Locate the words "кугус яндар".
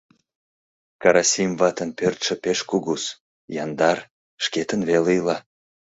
2.69-3.97